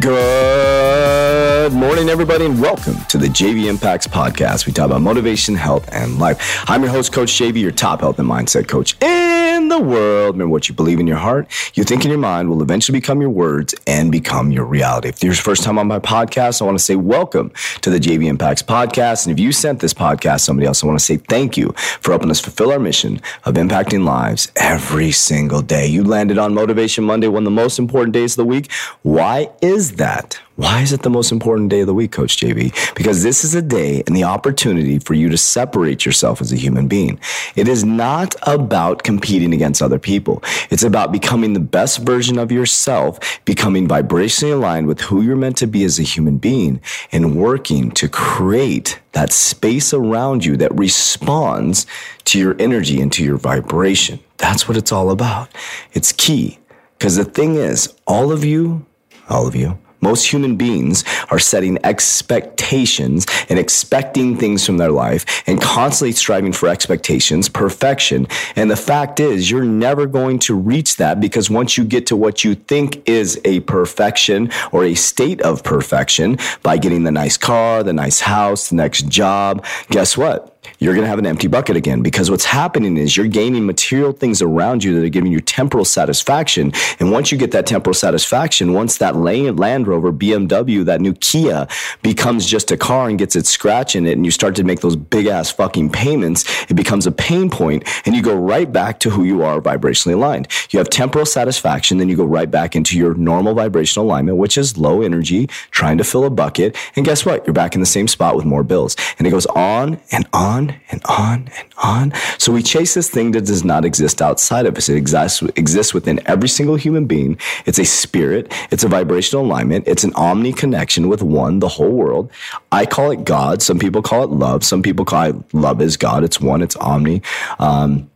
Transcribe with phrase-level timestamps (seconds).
[0.00, 4.66] Good morning, everybody, and welcome to the JV Impacts Podcast.
[4.66, 6.64] We talk about motivation, health, and life.
[6.66, 10.34] I'm your host, Coach JV, your top health and mindset coach in the world.
[10.34, 13.20] Remember what you believe in your heart, you think in your mind will eventually become
[13.20, 15.08] your words and become your reality.
[15.08, 17.52] If you're your first time on my podcast, I want to say welcome
[17.82, 19.26] to the JV Impacts Podcast.
[19.26, 21.72] And if you sent this podcast to somebody else, I want to say thank you
[21.76, 25.86] for helping us fulfill our mission of impacting lives every single day.
[25.86, 28.72] You landed on Motivation Monday, one of the most important days of the week.
[29.02, 30.40] Why is that?
[30.56, 32.72] Why is it the most important day of the week, Coach JV?
[32.94, 36.56] Because this is a day and the opportunity for you to separate yourself as a
[36.56, 37.18] human being.
[37.56, 40.42] It is not about competing against other people.
[40.70, 45.56] It's about becoming the best version of yourself, becoming vibrationally aligned with who you're meant
[45.58, 50.74] to be as a human being, and working to create that space around you that
[50.78, 51.86] responds
[52.24, 54.20] to your energy and to your vibration.
[54.38, 55.48] That's what it's all about.
[55.92, 56.58] It's key.
[56.98, 58.86] Because the thing is, all of you,
[59.32, 65.24] all of you, most human beings are setting expectations and expecting things from their life
[65.46, 68.26] and constantly striving for expectations, perfection.
[68.56, 72.16] And the fact is, you're never going to reach that because once you get to
[72.16, 77.36] what you think is a perfection or a state of perfection by getting the nice
[77.36, 80.51] car, the nice house, the next job, guess what?
[80.82, 84.10] You're going to have an empty bucket again because what's happening is you're gaining material
[84.10, 86.72] things around you that are giving you temporal satisfaction.
[86.98, 91.68] And once you get that temporal satisfaction, once that Land Rover, BMW, that new Kia
[92.02, 94.80] becomes just a car and gets its scratch in it, and you start to make
[94.80, 98.98] those big ass fucking payments, it becomes a pain point, and you go right back
[99.00, 100.48] to who you are vibrationally aligned.
[100.70, 104.58] You have temporal satisfaction, then you go right back into your normal vibrational alignment, which
[104.58, 106.76] is low energy, trying to fill a bucket.
[106.96, 107.46] And guess what?
[107.46, 108.96] You're back in the same spot with more bills.
[109.18, 112.12] And it goes on and on and on and on.
[112.38, 114.88] So we chase this thing that does not exist outside of us.
[114.88, 117.38] It exists, exists within every single human being.
[117.66, 118.52] It's a spirit.
[118.70, 119.88] It's a vibrational alignment.
[119.88, 122.30] It's an omni connection with one, the whole world.
[122.70, 123.62] I call it God.
[123.62, 124.64] Some people call it love.
[124.64, 126.24] Some people call it love is God.
[126.24, 126.62] It's one.
[126.62, 127.22] It's omni.
[127.58, 128.10] Um,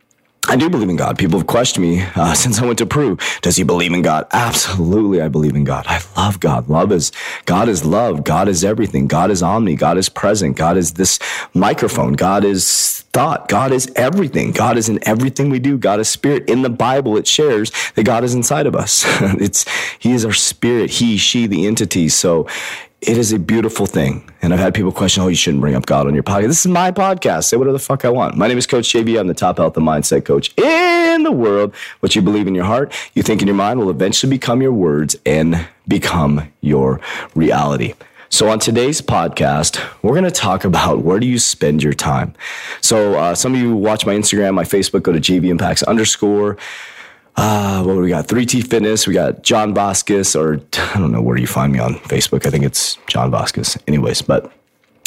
[0.48, 1.18] I do believe in God.
[1.18, 3.18] People have questioned me uh, since I went to Peru.
[3.42, 4.26] Does he believe in God?
[4.32, 5.86] Absolutely, I believe in God.
[5.88, 6.68] I love God.
[6.68, 7.10] Love is
[7.46, 8.22] God is love.
[8.22, 9.08] God is everything.
[9.08, 9.74] God is omni.
[9.74, 10.56] God is present.
[10.56, 11.18] God is this
[11.52, 12.12] microphone.
[12.12, 13.48] God is thought.
[13.48, 14.52] God is everything.
[14.52, 15.78] God is in everything we do.
[15.78, 16.50] God is spirit.
[16.50, 19.04] In the Bible, it shares that God is inside of us.
[19.40, 19.64] it's
[19.98, 20.90] He is our spirit.
[20.90, 22.10] He, she, the entity.
[22.10, 22.46] So
[23.00, 24.30] it is a beautiful thing.
[24.42, 26.48] And I've had people question, oh, you shouldn't bring up God on your podcast.
[26.48, 27.44] This is my podcast.
[27.44, 28.36] Say whatever the fuck I want.
[28.36, 29.18] My name is Coach JV.
[29.18, 31.74] I'm the top health and mindset coach in the world.
[32.00, 34.72] What you believe in your heart, you think in your mind will eventually become your
[34.72, 37.00] words and become your
[37.34, 37.94] reality.
[38.28, 42.34] So on today's podcast, we're going to talk about where do you spend your time.
[42.80, 46.58] So uh, some of you watch my Instagram, my Facebook, go to JV Impacts underscore
[47.36, 48.26] uh, what we got?
[48.26, 49.06] 3T Fitness.
[49.06, 52.46] We got John Vasquez, or I don't know where you find me on Facebook.
[52.46, 53.78] I think it's John Vasquez.
[53.86, 54.50] Anyways, but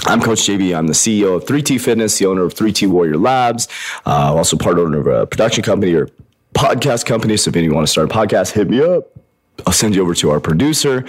[0.06, 0.78] I'm Coach JV.
[0.78, 3.68] I'm the CEO of 3T Fitness, the owner of 3T Warrior Labs,
[4.06, 6.08] uh, also part owner of a production company or
[6.54, 7.36] podcast company.
[7.36, 9.19] So if anyone want to start a podcast, hit me up.
[9.66, 11.06] I'll send you over to our producer.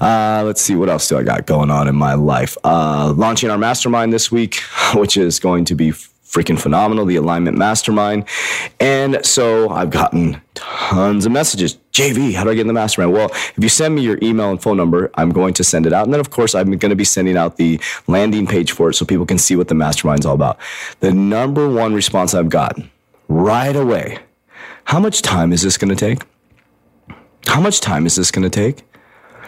[0.00, 2.56] Uh, let's see what else do I got going on in my life.
[2.64, 4.56] Uh, launching our mastermind this week,
[4.94, 8.26] which is going to be freaking phenomenal, the Alignment Mastermind.
[8.80, 11.78] And so I've gotten tons of messages.
[11.92, 13.12] JV, how do I get in the mastermind?
[13.12, 15.92] Well, if you send me your email and phone number, I'm going to send it
[15.92, 16.04] out.
[16.04, 18.94] And then, of course, I'm going to be sending out the landing page for it
[18.94, 20.58] so people can see what the mastermind's all about.
[21.00, 22.90] The number one response I've gotten
[23.28, 24.18] right away
[24.86, 26.22] how much time is this going to take?
[27.46, 28.84] How much time is this going to take?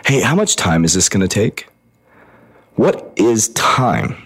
[0.07, 1.69] Hey, how much time is this going to take?
[2.77, 4.17] What is time?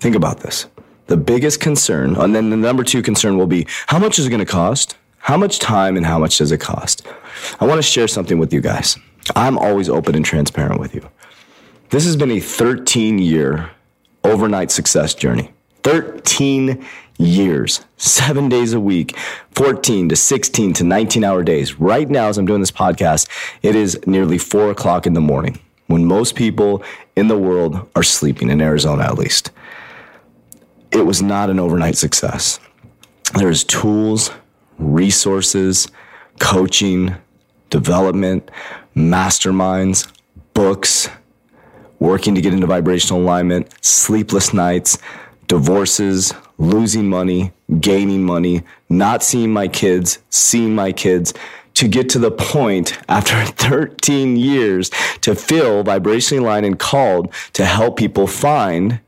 [0.00, 0.66] Think about this
[1.06, 4.30] the biggest concern, and then the number two concern will be how much is it
[4.30, 4.96] going to cost?
[5.18, 7.06] How much time and how much does it cost?
[7.60, 8.96] I want to share something with you guys.
[9.34, 11.08] I'm always open and transparent with you.
[11.90, 13.70] This has been a 13 year
[14.24, 15.52] overnight success journey.
[15.82, 16.84] 13
[17.18, 19.16] years, seven days a week,
[19.52, 21.78] 14 to 16 to 19 hour days.
[21.78, 23.28] Right now, as I'm doing this podcast,
[23.62, 26.82] it is nearly four o'clock in the morning when most people
[27.14, 29.50] in the world are sleeping, in Arizona at least
[30.90, 32.58] it was not an overnight success.
[33.34, 34.30] There's tools,
[34.78, 35.88] resources,
[36.38, 37.14] coaching,
[37.70, 38.50] development,
[38.94, 40.10] masterminds,
[40.54, 41.08] books,
[41.98, 44.98] working to get into vibrational alignment, sleepless nights,
[45.48, 51.34] divorces, losing money, gaining money, not seeing my kids, seeing my kids,
[51.74, 57.64] to get to the point after 13 years to feel vibrationally aligned and called to
[57.64, 59.00] help people find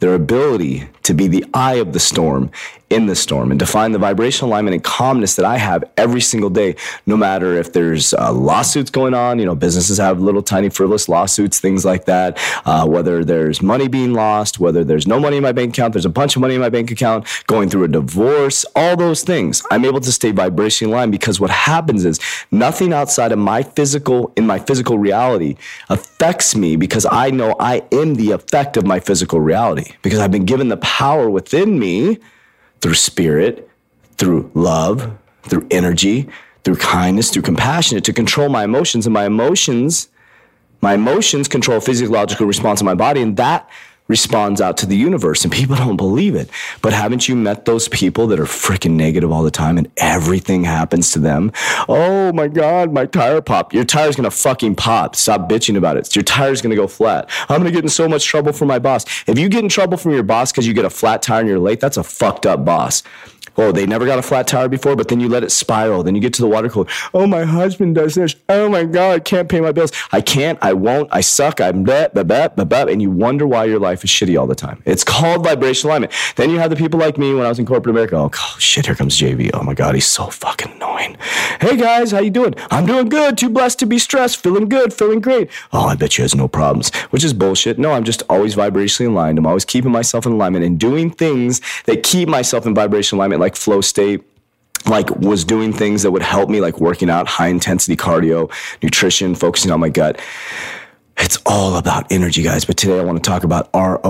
[0.00, 2.50] their ability to be the eye of the storm
[2.88, 6.20] in the storm and to find the vibrational alignment and calmness that I have every
[6.20, 9.38] single day, no matter if there's uh, lawsuits going on.
[9.38, 12.38] You know, businesses have little tiny frivolous lawsuits, things like that.
[12.64, 16.04] Uh, whether there's money being lost, whether there's no money in my bank account, there's
[16.04, 19.62] a bunch of money in my bank account, going through a divorce, all those things.
[19.70, 22.20] I'm able to stay vibrationally aligned because what happens is
[22.52, 25.56] nothing outside of my physical, in my physical reality,
[25.88, 30.30] affects me because I know I am the effect of my physical reality because I've
[30.30, 32.18] been given the power within me
[32.80, 33.68] through spirit,
[34.16, 36.28] through love, through energy,
[36.64, 39.06] through kindness, through compassion to control my emotions.
[39.06, 40.08] And my emotions,
[40.80, 43.22] my emotions control physiological response in my body.
[43.22, 43.68] And that
[44.08, 46.50] responds out to the universe and people don't believe it.
[46.82, 50.64] But haven't you met those people that are freaking negative all the time and everything
[50.64, 51.52] happens to them?
[51.88, 53.74] Oh my God, my tire popped.
[53.74, 55.16] Your tire's gonna fucking pop.
[55.16, 56.14] Stop bitching about it.
[56.14, 57.28] Your tire's gonna go flat.
[57.48, 59.04] I'm gonna get in so much trouble from my boss.
[59.26, 61.48] If you get in trouble from your boss because you get a flat tire and
[61.48, 63.02] you're late, that's a fucked up boss
[63.58, 66.02] oh, they never got a flat tire before, but then you let it spiral.
[66.02, 66.86] Then you get to the water cooler.
[67.14, 68.36] Oh, my husband does this.
[68.48, 69.92] Oh my God, I can't pay my bills.
[70.12, 72.88] I can't, I won't, I suck, I'm that, that, that, that.
[72.88, 74.82] And you wonder why your life is shitty all the time.
[74.84, 76.12] It's called vibrational alignment.
[76.36, 78.16] Then you have the people like me when I was in corporate America.
[78.16, 79.50] Oh, shit, here comes JV.
[79.54, 81.16] Oh my God, he's so fucking annoying.
[81.60, 82.54] Hey guys, how you doing?
[82.70, 83.38] I'm doing good.
[83.38, 84.42] Too blessed to be stressed.
[84.42, 84.92] Feeling good.
[84.92, 85.50] Feeling great.
[85.72, 87.78] Oh, I bet you has no problems, which is bullshit.
[87.78, 89.38] No, I'm just always vibrationally aligned.
[89.38, 93.40] I'm always keeping myself in alignment and doing things that keep myself in vibrational alignment
[93.40, 94.22] like flow state
[94.86, 98.50] like was doing things that would help me like working out high intensity cardio
[98.82, 100.20] nutrition focusing on my gut
[101.18, 104.00] it's all about energy guys but today i want to talk about rot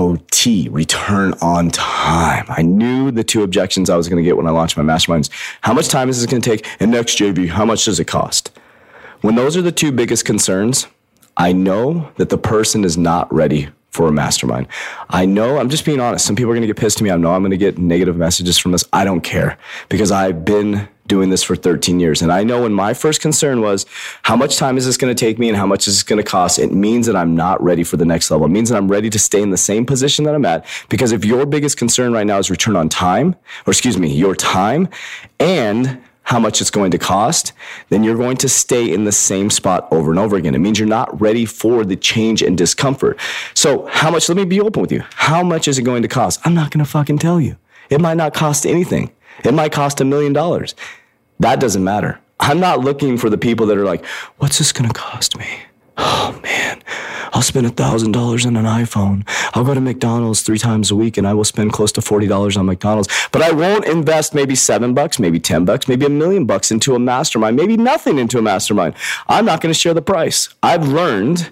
[0.69, 4.49] return on time i knew the two objections i was going to get when i
[4.49, 5.29] launched my masterminds
[5.61, 8.05] how much time is this going to take and next jv how much does it
[8.05, 8.51] cost
[9.21, 10.87] when those are the two biggest concerns
[11.37, 14.67] i know that the person is not ready for a mastermind.
[15.09, 16.23] I know, I'm just being honest.
[16.23, 17.09] Some people are going to get pissed at me.
[17.09, 18.85] I know I'm going to get negative messages from this.
[18.93, 19.57] I don't care
[19.89, 22.21] because I've been doing this for 13 years.
[22.21, 23.85] And I know when my first concern was,
[24.23, 26.23] how much time is this going to take me and how much is this going
[26.23, 26.59] to cost?
[26.59, 28.45] It means that I'm not ready for the next level.
[28.45, 30.65] It means that I'm ready to stay in the same position that I'm at.
[30.89, 34.35] Because if your biggest concern right now is return on time, or excuse me, your
[34.35, 34.89] time
[35.39, 37.53] and how much it's going to cost,
[37.87, 40.53] then you're going to stay in the same spot over and over again.
[40.55, 43.17] It means you're not ready for the change and discomfort.
[43.53, 45.05] So, how much, let me be open with you.
[45.15, 46.41] How much is it going to cost?
[46.43, 47.55] I'm not going to fucking tell you.
[47.89, 49.09] It might not cost anything,
[49.43, 50.75] it might cost a million dollars.
[51.39, 52.19] That doesn't matter.
[52.39, 54.05] I'm not looking for the people that are like,
[54.37, 55.47] what's this going to cost me?
[55.97, 56.83] Oh man,
[57.33, 59.27] I'll spend a $1,000 on an iPhone.
[59.55, 62.57] I'll go to McDonald's three times a week and I will spend close to $40
[62.57, 63.09] on McDonald's.
[63.31, 66.93] But I won't invest maybe seven bucks, maybe 10 bucks, maybe a million bucks into
[66.93, 68.93] a mastermind, maybe nothing into a mastermind.
[69.27, 70.49] I'm not going to share the price.
[70.61, 71.51] I've learned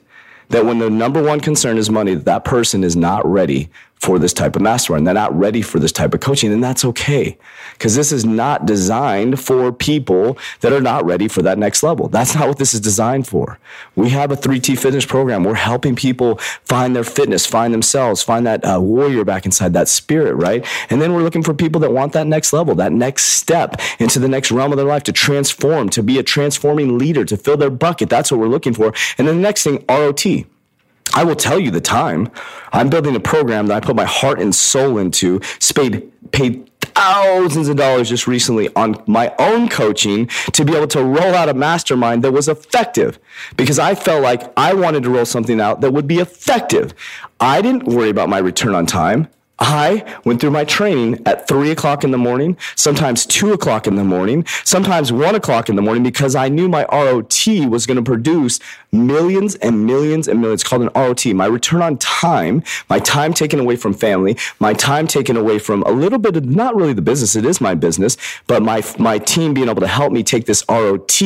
[0.50, 3.70] that when the number one concern is money, that person is not ready
[4.06, 5.08] for this type of mastermind.
[5.08, 7.38] They're not ready for this type of coaching, and that's okay.
[7.74, 12.08] Because this is not designed for people that are not ready for that next level.
[12.08, 13.58] That's not what this is designed for.
[13.96, 15.44] We have a 3T fitness program.
[15.44, 19.88] We're helping people find their fitness, find themselves, find that uh, warrior back inside that
[19.88, 20.64] spirit, right?
[20.92, 24.20] And then we're looking for people that want that next level, that next step into
[24.20, 27.58] the next realm of their life to transform, to be a transforming leader, to fill
[27.58, 28.10] their bucket.
[28.10, 28.94] That's what we're looking for.
[29.18, 30.46] And then the next thing, ROT.
[31.16, 32.30] I will tell you the time.
[32.74, 35.40] I'm building a program that I put my heart and soul into,
[35.74, 41.04] paid, paid thousands of dollars just recently on my own coaching to be able to
[41.04, 43.18] roll out a mastermind that was effective
[43.58, 46.94] because I felt like I wanted to roll something out that would be effective.
[47.40, 49.30] I didn't worry about my return on time.
[49.60, 53.96] I went through my training at three o'clock in the morning, sometimes two o'clock in
[53.96, 57.96] the morning, sometimes one o'clock in the morning because I knew my ROT was going
[57.96, 58.60] to produce
[58.96, 60.62] millions and millions and millions.
[60.62, 61.26] It's called an ROT.
[61.28, 65.84] My return on time, my time taken away from family, my time taken away from
[65.84, 67.36] a little bit of not really the business.
[67.36, 70.64] It is my business, but my, my team being able to help me take this
[70.70, 71.22] ROT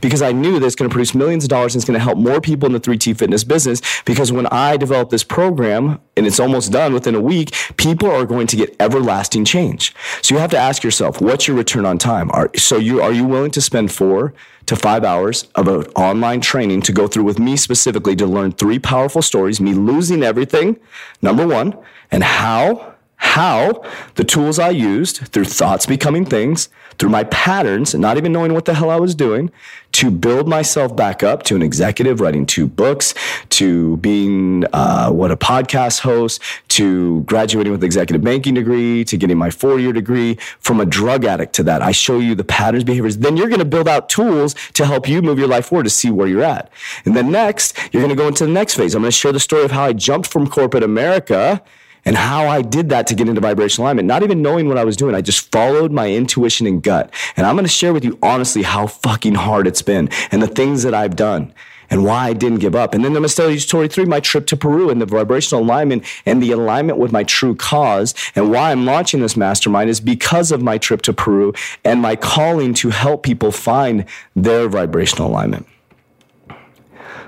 [0.00, 2.04] because I knew that it's going to produce millions of dollars and it's going to
[2.04, 3.80] help more people in the 3T fitness business.
[4.04, 8.26] Because when I develop this program and it's almost done within a week, people are
[8.26, 9.94] going to get everlasting change.
[10.22, 12.30] So you have to ask yourself, what's your return on time?
[12.32, 14.34] Are, so you, are you willing to spend four
[14.66, 18.52] to five hours of an online training to go through with me specifically to learn
[18.52, 20.78] three powerful stories, me losing everything,
[21.22, 21.76] number one,
[22.10, 23.82] and how how
[24.16, 26.68] the tools I used through thoughts becoming things,
[26.98, 29.50] through my patterns, not even knowing what the hell I was doing,
[29.92, 33.14] to build myself back up to an executive, writing two books,
[33.50, 39.38] to being uh, what a podcast host, to graduating with executive banking degree, to getting
[39.38, 41.80] my four year degree, from a drug addict to that.
[41.80, 43.18] I show you the patterns, behaviors.
[43.18, 45.90] Then you're going to build out tools to help you move your life forward to
[45.90, 46.70] see where you're at.
[47.04, 48.94] And then next, you're going to go into the next phase.
[48.94, 51.62] I'm going to share the story of how I jumped from corporate America
[52.04, 54.84] and how I did that to get into vibrational alignment, not even knowing what I
[54.84, 55.14] was doing.
[55.14, 57.12] I just followed my intuition and gut.
[57.36, 60.46] And I'm going to share with you honestly how fucking hard it's been and the
[60.46, 61.52] things that I've done
[61.90, 62.94] and why I didn't give up.
[62.94, 65.06] And then I'm going to tell you story three, my trip to Peru and the
[65.06, 68.14] vibrational alignment and the alignment with my true cause.
[68.34, 71.52] And why I'm launching this mastermind is because of my trip to Peru
[71.84, 75.66] and my calling to help people find their vibrational alignment.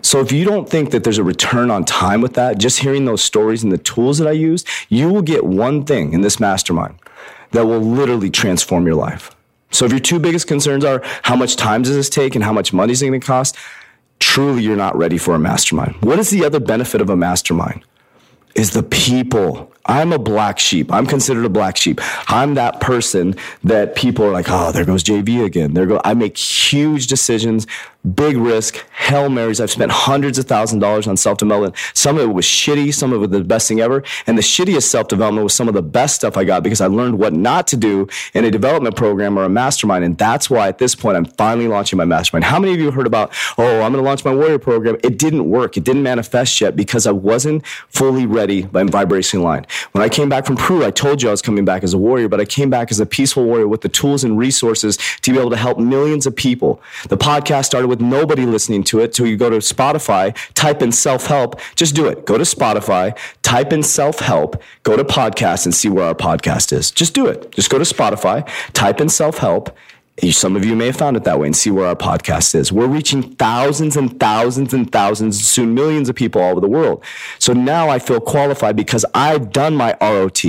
[0.02, 3.04] So if you don't think that there's a return on time with that, just hearing
[3.04, 6.38] those stories and the tools that I use, you will get one thing in this
[6.38, 6.98] mastermind
[7.52, 9.34] that will literally transform your life.
[9.70, 12.52] So if your two biggest concerns are how much time does this take and how
[12.52, 13.56] much money is it going to cost,
[14.20, 15.96] truly you're not ready for a mastermind.
[16.02, 17.84] What is the other benefit of a mastermind?
[18.54, 20.92] Is the people I'm a black sheep.
[20.92, 22.00] I'm considered a black sheep.
[22.28, 25.74] I'm that person that people are like, oh, there goes JV again.
[25.74, 26.00] There go.
[26.04, 27.66] I make huge decisions,
[28.14, 29.60] big risk, hail marys.
[29.60, 31.74] I've spent hundreds of thousand dollars on self development.
[31.94, 32.94] Some of it was shitty.
[32.94, 34.02] Some of it was the best thing ever.
[34.26, 36.86] And the shittiest self development was some of the best stuff I got because I
[36.86, 40.04] learned what not to do in a development program or a mastermind.
[40.04, 42.44] And that's why at this point I'm finally launching my mastermind.
[42.44, 43.32] How many of you heard about?
[43.58, 44.96] Oh, I'm going to launch my warrior program.
[45.02, 45.76] It didn't work.
[45.76, 49.66] It didn't manifest yet because I wasn't fully ready by vibration line.
[49.92, 51.98] When I came back from Peru, I told you I was coming back as a
[51.98, 55.32] warrior, but I came back as a peaceful warrior with the tools and resources to
[55.32, 56.80] be able to help millions of people.
[57.08, 59.14] The podcast started with nobody listening to it.
[59.14, 62.26] So you go to Spotify, type in self help, just do it.
[62.26, 66.72] Go to Spotify, type in self help, go to podcast and see where our podcast
[66.72, 66.90] is.
[66.90, 67.52] Just do it.
[67.52, 69.76] Just go to Spotify, type in self help
[70.30, 72.72] some of you may have found it that way and see where our podcast is.
[72.72, 77.04] We're reaching thousands and thousands and thousands, soon millions of people all over the world.
[77.38, 80.42] So now I feel qualified because I've done my ROT.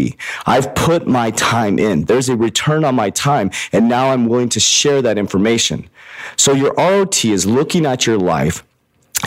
[0.45, 2.05] I've put my time in.
[2.05, 3.51] There's a return on my time.
[3.73, 5.89] And now I'm willing to share that information.
[6.37, 8.63] So your ROT is looking at your life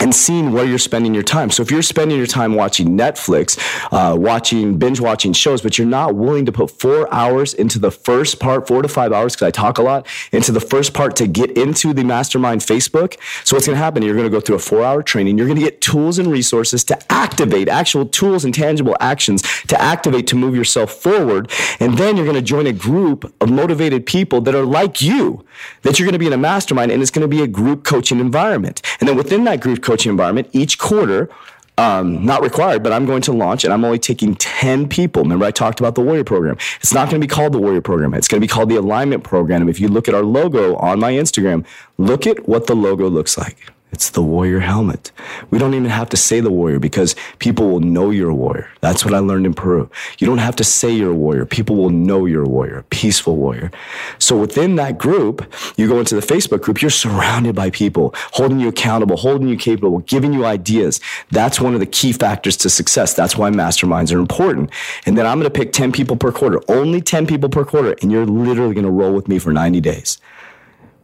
[0.01, 1.51] and seeing where you're spending your time.
[1.51, 3.57] So if you're spending your time watching Netflix,
[3.91, 7.91] uh, watching binge watching shows, but you're not willing to put four hours into the
[7.91, 11.15] first part, four to five hours, because I talk a lot, into the first part
[11.17, 13.17] to get into the mastermind Facebook.
[13.43, 14.01] So what's going to happen?
[14.01, 15.37] You're going to go through a four hour training.
[15.37, 19.79] You're going to get tools and resources to activate actual tools and tangible actions to
[19.79, 21.51] activate to move yourself forward.
[21.79, 25.45] And then you're going to join a group of motivated people that are like you,
[25.83, 27.83] that you're going to be in a mastermind and it's going to be a group
[27.83, 28.81] coaching environment.
[28.99, 31.29] And then within that group coaching environment each quarter.
[31.77, 35.23] Um, not required, but I'm going to launch and I'm only taking 10 people.
[35.23, 36.57] Remember, I talked about the Warrior Program.
[36.79, 38.13] It's not going to be called the Warrior Program.
[38.13, 39.67] It's going to be called the Alignment Program.
[39.67, 41.65] If you look at our logo on my Instagram,
[41.97, 43.57] look at what the logo looks like.
[43.91, 45.11] It's the warrior helmet.
[45.49, 48.69] We don't even have to say the warrior because people will know you're a warrior.
[48.79, 49.89] That's what I learned in Peru.
[50.17, 51.45] You don't have to say you're a warrior.
[51.45, 53.69] People will know you're a warrior, a peaceful warrior.
[54.17, 55.45] So within that group,
[55.75, 59.57] you go into the Facebook group, you're surrounded by people holding you accountable, holding you
[59.57, 61.01] capable, giving you ideas.
[61.29, 63.13] That's one of the key factors to success.
[63.13, 64.71] That's why masterminds are important.
[65.05, 67.95] And then I'm going to pick 10 people per quarter, only 10 people per quarter.
[68.01, 70.17] And you're literally going to roll with me for 90 days.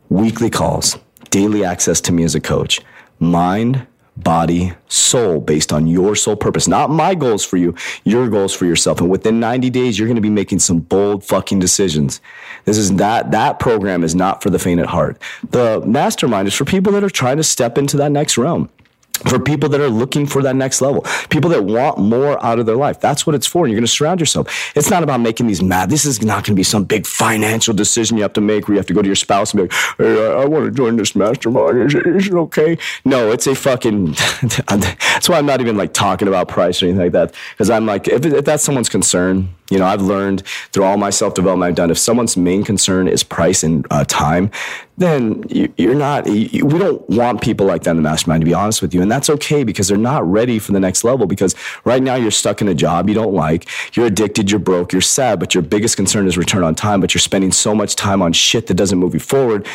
[0.09, 0.97] Weekly calls
[1.29, 2.81] daily access to me as a coach.
[3.19, 3.85] Mind,
[4.17, 6.67] body, soul, based on your soul purpose.
[6.67, 8.99] Not my goals for you, your goals for yourself.
[8.99, 12.19] And within 90 days, you're going to be making some bold fucking decisions.
[12.65, 15.21] This is that, that program is not for the faint at heart.
[15.51, 18.69] The mastermind is for people that are trying to step into that next realm
[19.17, 22.65] for people that are looking for that next level, people that want more out of
[22.65, 22.99] their life.
[22.99, 23.65] That's what it's for.
[23.65, 24.75] And you're going to surround yourself.
[24.75, 25.89] It's not about making these mad.
[25.89, 28.75] This is not going to be some big financial decision you have to make where
[28.75, 30.71] you have to go to your spouse and be like, hey, I, I want to
[30.71, 31.93] join this mastermind.
[31.93, 32.77] Is it, okay?
[33.05, 34.05] No, it's a fucking,
[34.67, 37.33] that's why I'm not even like talking about price or anything like that.
[37.57, 41.09] Cause I'm like, if, if that's someone's concern, you know, I've learned through all my
[41.09, 44.49] self development I've done, if someone's main concern is price and uh, time,
[44.97, 48.45] then you, are not, you, we don't want people like that in the mastermind, to
[48.45, 49.01] be honest with you.
[49.11, 52.61] That's okay because they're not ready for the next level because right now you're stuck
[52.61, 55.95] in a job you don't like, you're addicted, you're broke, you're sad, but your biggest
[55.95, 58.99] concern is return on time, but you're spending so much time on shit that doesn't
[58.99, 59.67] move you forward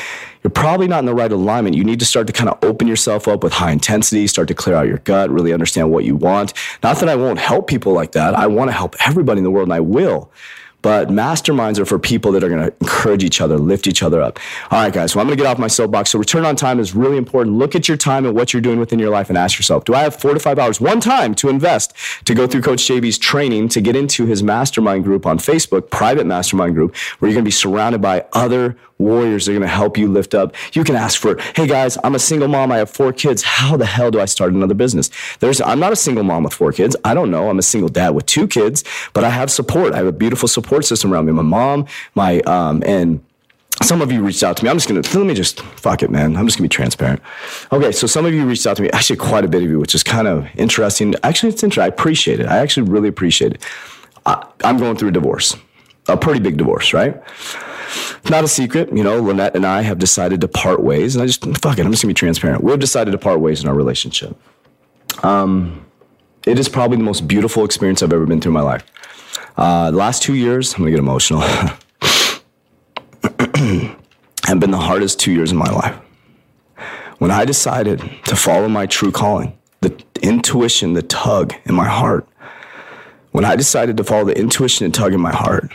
[0.43, 1.77] you're probably not in the right alignment.
[1.77, 4.55] You need to start to kind of open yourself up with high intensity, start to
[4.55, 6.53] clear out your gut, really understand what you want.
[6.83, 8.35] Not that I won't help people like that.
[8.35, 10.33] I want to help everybody in the world and I will.
[10.83, 14.21] But masterminds are for people that are going to encourage each other, lift each other
[14.21, 14.39] up.
[14.71, 15.13] All right, guys.
[15.13, 16.11] So I'm going to get off my soapbox.
[16.11, 17.57] So return on time is really important.
[17.57, 19.95] Look at your time and what you're doing within your life and ask yourself, do
[19.95, 23.19] I have four to five hours, one time to invest to go through Coach JV's
[23.19, 27.45] training to get into his mastermind group on Facebook, private mastermind group, where you're going
[27.45, 30.55] to be surrounded by other warriors are going to help you lift up.
[30.73, 32.73] You can ask for, hey guys, I'm a single mom.
[32.73, 33.43] I have four kids.
[33.43, 35.11] How the hell do I start another business?
[35.41, 36.97] There's, I'm not a single mom with four kids.
[37.05, 37.51] I don't know.
[37.51, 39.93] I'm a single dad with two kids, but I have support.
[39.93, 41.33] I have a beautiful support system around me.
[41.33, 43.21] My mom, my, um, and
[43.81, 44.71] some of you reached out to me.
[44.71, 46.37] I'm just gonna let me just fuck it, man.
[46.37, 47.21] I'm just gonna be transparent.
[47.73, 48.91] Okay, so some of you reached out to me.
[48.91, 51.15] Actually, quite a bit of you, which is kind of interesting.
[51.23, 51.85] Actually, it's interesting.
[51.85, 52.47] I appreciate it.
[52.47, 53.65] I actually really appreciate it.
[54.27, 55.57] I, I'm going through a divorce,
[56.09, 57.21] a pretty big divorce, right?
[58.19, 59.21] It's not a secret, you know.
[59.21, 61.85] Lynette and I have decided to part ways, and I just fuck it.
[61.85, 62.65] I'm just gonna be transparent.
[62.65, 64.37] We've decided to part ways in our relationship.
[65.23, 65.85] Um,
[66.47, 68.85] it is probably the most beautiful experience I've ever been through in my life.
[69.57, 71.43] Uh, the last two years, I'm gonna get emotional.
[74.45, 75.97] have been the hardest two years of my life.
[77.19, 82.27] When I decided to follow my true calling, the intuition, the tug in my heart,
[83.31, 85.71] when I decided to follow the intuition and tug in my heart,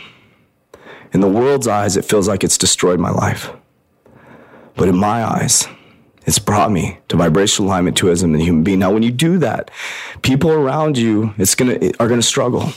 [1.12, 3.50] in the world's eyes, it feels like it's destroyed my life.
[4.76, 5.66] But in my eyes,
[6.26, 8.78] it's brought me to vibrational alignment to as a human being.
[8.78, 9.70] Now, when you do that,
[10.22, 12.72] people around you it's gonna, are going to struggle.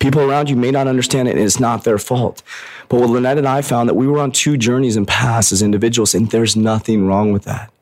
[0.00, 2.42] People around you may not understand it, and it's not their fault.
[2.88, 5.62] But what Lynette and I found that we were on two journeys and paths as
[5.62, 7.72] individuals, and there's nothing wrong with that.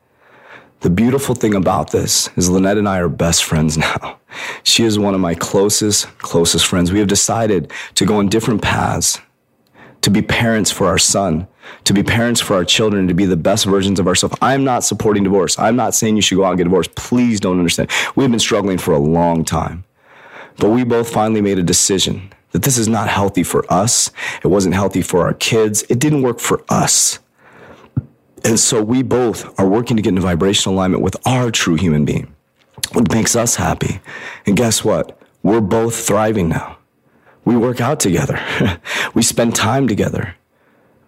[0.81, 4.19] The beautiful thing about this is Lynette and I are best friends now.
[4.63, 6.91] She is one of my closest, closest friends.
[6.91, 9.19] We have decided to go on different paths,
[10.01, 11.47] to be parents for our son,
[11.83, 14.35] to be parents for our children, to be the best versions of ourselves.
[14.41, 15.57] I'm not supporting divorce.
[15.59, 16.95] I'm not saying you should go out and get divorced.
[16.95, 17.89] Please don't understand.
[18.15, 19.83] We've been struggling for a long time.
[20.57, 24.11] But we both finally made a decision that this is not healthy for us.
[24.43, 25.83] It wasn't healthy for our kids.
[25.89, 27.19] It didn't work for us.
[28.43, 32.05] And so we both are working to get into vibrational alignment with our true human
[32.05, 32.33] being,
[32.93, 33.99] what makes us happy.
[34.45, 35.19] And guess what?
[35.43, 36.78] We're both thriving now.
[37.45, 38.39] We work out together.
[39.13, 40.35] we spend time together.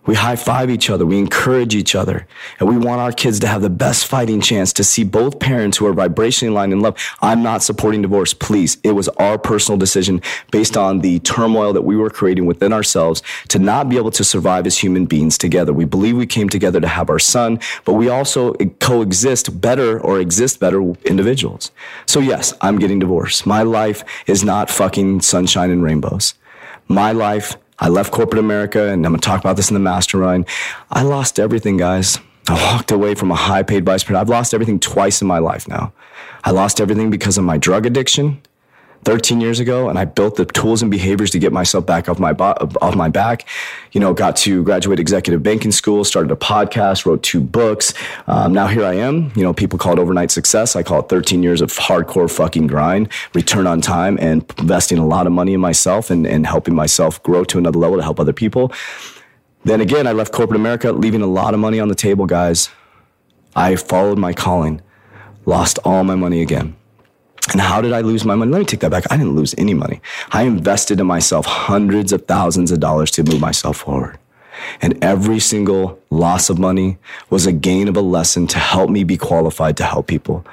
[0.05, 1.05] We high five each other.
[1.05, 2.25] We encourage each other.
[2.59, 5.77] And we want our kids to have the best fighting chance to see both parents
[5.77, 6.97] who are vibrationally aligned in love.
[7.21, 8.33] I'm not supporting divorce.
[8.33, 8.77] Please.
[8.83, 13.21] It was our personal decision based on the turmoil that we were creating within ourselves
[13.49, 15.71] to not be able to survive as human beings together.
[15.71, 20.19] We believe we came together to have our son, but we also coexist better or
[20.19, 21.71] exist better individuals.
[22.07, 23.45] So yes, I'm getting divorced.
[23.45, 26.33] My life is not fucking sunshine and rainbows.
[26.87, 30.47] My life I left corporate America, and I'm gonna talk about this in the mastermind.
[30.91, 32.19] I lost everything, guys.
[32.47, 34.21] I walked away from a high paid vice president.
[34.21, 35.91] I've lost everything twice in my life now.
[36.43, 38.41] I lost everything because of my drug addiction.
[39.03, 42.19] 13 years ago, and I built the tools and behaviors to get myself back off
[42.19, 43.47] my bo- off my back.
[43.91, 47.93] You know, got to graduate executive banking school, started a podcast, wrote two books.
[48.27, 49.31] Um, now here I am.
[49.35, 50.75] You know, people call it overnight success.
[50.75, 55.05] I call it 13 years of hardcore fucking grind, return on time, and investing a
[55.05, 58.19] lot of money in myself and, and helping myself grow to another level to help
[58.19, 58.71] other people.
[59.63, 62.69] Then again, I left corporate America, leaving a lot of money on the table, guys.
[63.55, 64.81] I followed my calling,
[65.45, 66.75] lost all my money again.
[67.49, 68.51] And how did I lose my money?
[68.51, 69.05] Let me take that back.
[69.11, 69.99] I didn't lose any money.
[70.31, 74.19] I invested in myself hundreds of thousands of dollars to move myself forward.
[74.81, 76.97] And every single loss of money
[77.29, 80.45] was a gain of a lesson to help me be qualified to help people.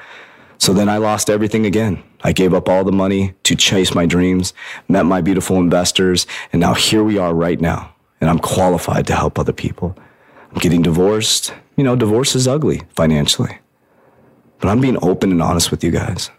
[0.56, 2.02] So then I lost everything again.
[2.22, 4.52] I gave up all the money to chase my dreams,
[4.88, 7.94] met my beautiful investors, and now here we are right now.
[8.20, 9.96] And I'm qualified to help other people.
[10.50, 11.54] I'm getting divorced.
[11.76, 13.58] You know, divorce is ugly financially.
[14.58, 16.30] But I'm being open and honest with you guys.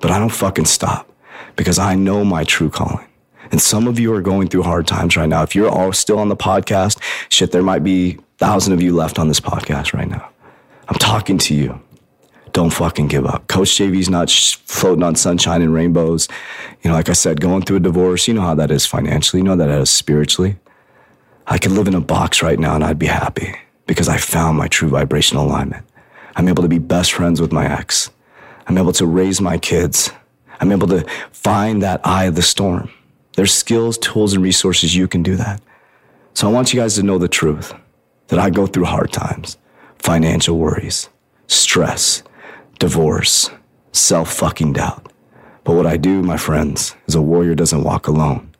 [0.00, 1.10] But I don't fucking stop
[1.56, 3.06] because I know my true calling.
[3.52, 5.42] And some of you are going through hard times right now.
[5.42, 6.98] If you're all still on the podcast,
[7.30, 10.30] shit, there might be thousand of you left on this podcast right now.
[10.88, 11.80] I'm talking to you.
[12.52, 13.46] Don't fucking give up.
[13.46, 16.28] Coach JV's not floating on sunshine and rainbows.
[16.82, 19.40] You know, like I said, going through a divorce, you know how that is financially,
[19.40, 20.56] you know that is spiritually.
[21.46, 23.54] I could live in a box right now and I'd be happy
[23.86, 25.84] because I found my true vibrational alignment.
[26.36, 28.10] I'm able to be best friends with my ex.
[28.70, 30.12] I'm able to raise my kids.
[30.60, 32.88] I'm able to find that eye of the storm.
[33.34, 35.60] There's skills, tools, and resources you can do that.
[36.34, 37.74] So I want you guys to know the truth
[38.28, 39.58] that I go through hard times,
[39.98, 41.08] financial worries,
[41.48, 42.22] stress,
[42.78, 43.50] divorce,
[43.90, 45.12] self fucking doubt.
[45.64, 48.52] But what I do, my friends, is a warrior doesn't walk alone.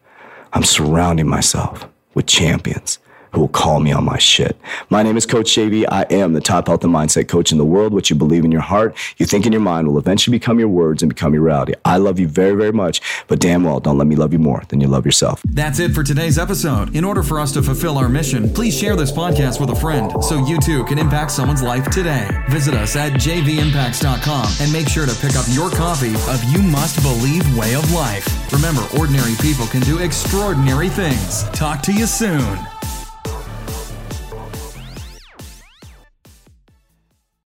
[0.53, 2.99] I'm surrounding myself with champions
[3.33, 4.57] who will call me on my shit.
[4.89, 5.85] My name is Coach JV.
[5.89, 7.93] I am the top health and mindset coach in the world.
[7.93, 10.69] What you believe in your heart, you think in your mind will eventually become your
[10.69, 11.75] words and become your reality.
[11.85, 14.63] I love you very, very much, but damn well, don't let me love you more
[14.69, 15.43] than you love yourself.
[15.45, 16.95] That's it for today's episode.
[16.97, 20.13] In order for us to fulfill our mission, please share this podcast with a friend
[20.23, 22.29] so you too can impact someone's life today.
[22.49, 27.03] Visit us at jvimpacts.com and make sure to pick up your copy of You Must
[27.03, 28.53] Believe Way of Life.
[28.53, 31.45] Remember, ordinary people can do extraordinary things.
[31.51, 32.59] Talk to you soon.